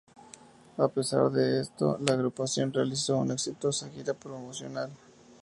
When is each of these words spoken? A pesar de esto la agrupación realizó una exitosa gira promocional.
A 0.79 0.87
pesar 0.87 1.29
de 1.29 1.59
esto 1.61 1.99
la 1.99 2.15
agrupación 2.15 2.73
realizó 2.73 3.17
una 3.19 3.35
exitosa 3.35 3.87
gira 3.91 4.15
promocional. 4.15 4.89